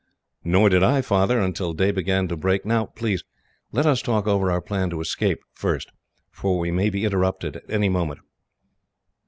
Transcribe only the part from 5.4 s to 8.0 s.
first, for we may be interrupted at any